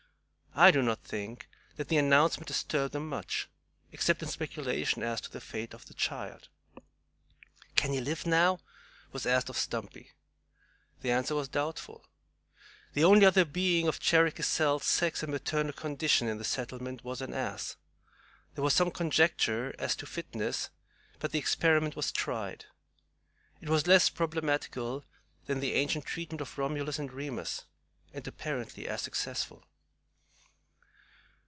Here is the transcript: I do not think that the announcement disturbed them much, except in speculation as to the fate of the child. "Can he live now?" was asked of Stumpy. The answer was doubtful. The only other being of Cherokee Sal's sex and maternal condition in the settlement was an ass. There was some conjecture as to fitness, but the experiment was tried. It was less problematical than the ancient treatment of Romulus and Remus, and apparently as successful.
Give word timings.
I 0.53 0.69
do 0.69 0.81
not 0.81 0.99
think 1.01 1.47
that 1.77 1.87
the 1.87 1.95
announcement 1.95 2.45
disturbed 2.45 2.93
them 2.93 3.07
much, 3.07 3.49
except 3.93 4.21
in 4.21 4.27
speculation 4.27 5.01
as 5.01 5.21
to 5.21 5.31
the 5.31 5.39
fate 5.39 5.73
of 5.73 5.85
the 5.85 5.93
child. 5.93 6.49
"Can 7.77 7.93
he 7.93 8.01
live 8.01 8.25
now?" 8.25 8.59
was 9.13 9.25
asked 9.25 9.47
of 9.49 9.55
Stumpy. 9.57 10.11
The 11.03 11.09
answer 11.11 11.35
was 11.35 11.47
doubtful. 11.47 12.05
The 12.91 13.05
only 13.05 13.25
other 13.25 13.45
being 13.45 13.87
of 13.87 14.01
Cherokee 14.01 14.43
Sal's 14.43 14.83
sex 14.83 15.23
and 15.23 15.31
maternal 15.31 15.71
condition 15.71 16.27
in 16.27 16.37
the 16.37 16.43
settlement 16.43 17.01
was 17.05 17.21
an 17.21 17.33
ass. 17.33 17.77
There 18.55 18.63
was 18.63 18.73
some 18.73 18.91
conjecture 18.91 19.73
as 19.79 19.95
to 19.95 20.05
fitness, 20.05 20.69
but 21.19 21.31
the 21.31 21.39
experiment 21.39 21.95
was 21.95 22.11
tried. 22.11 22.65
It 23.61 23.69
was 23.69 23.87
less 23.87 24.09
problematical 24.09 25.05
than 25.45 25.61
the 25.61 25.75
ancient 25.75 26.05
treatment 26.05 26.41
of 26.41 26.57
Romulus 26.57 26.99
and 26.99 27.09
Remus, 27.09 27.63
and 28.13 28.27
apparently 28.27 28.85
as 28.89 29.01
successful. 29.01 29.63